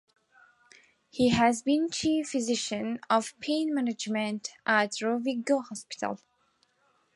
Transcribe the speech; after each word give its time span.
He 1.11 1.29
has 1.29 1.61
been 1.61 1.91
chief 1.91 2.29
physician 2.31 2.99
of 3.07 3.35
pain 3.39 3.71
management 3.71 4.49
at 4.65 4.99
Rovigo 4.99 5.59
Hospital. 5.63 6.17